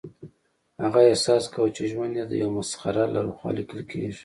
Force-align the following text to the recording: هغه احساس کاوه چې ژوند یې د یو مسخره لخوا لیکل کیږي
هغه 0.83 0.99
احساس 1.09 1.43
کاوه 1.53 1.69
چې 1.75 1.83
ژوند 1.91 2.13
یې 2.19 2.25
د 2.27 2.33
یو 2.41 2.49
مسخره 2.57 3.03
لخوا 3.15 3.49
لیکل 3.57 3.79
کیږي 3.91 4.11